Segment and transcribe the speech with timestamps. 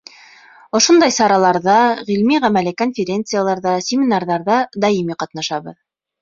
[0.77, 1.75] Ошондай сараларҙа,
[2.07, 5.79] ғилми-ғәмәли конференцияларҙа, семинарҙарҙа даими ҡатнашабыҙ.